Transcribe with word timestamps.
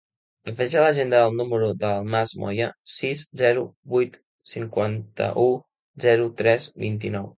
Afegeix 0.51 0.75
a 0.77 0.81
l'agenda 0.83 1.19
el 1.25 1.35
número 1.41 1.67
de 1.83 1.91
l'Almas 1.91 2.33
Moya: 2.45 2.69
sis, 2.93 3.21
zero, 3.43 3.67
vuit, 3.97 4.17
cinquanta-u, 4.55 5.47
zero, 6.07 6.27
tres, 6.41 6.67
vint-i-nou. 6.87 7.29